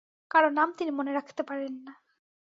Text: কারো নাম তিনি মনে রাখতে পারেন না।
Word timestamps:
কারো 0.31 0.49
নাম 0.49 0.69
তিনি 0.77 0.91
মনে 0.91 1.11
রাখতে 1.13 1.41
পারেন 1.43 1.73
না। 1.85 1.93